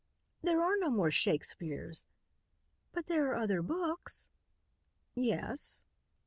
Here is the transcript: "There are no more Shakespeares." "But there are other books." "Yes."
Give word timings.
"There 0.41 0.63
are 0.63 0.75
no 0.77 0.89
more 0.89 1.11
Shakespeares." 1.11 2.05
"But 2.91 3.05
there 3.05 3.27
are 3.27 3.35
other 3.35 3.61
books." 3.61 4.27
"Yes." 5.13 5.83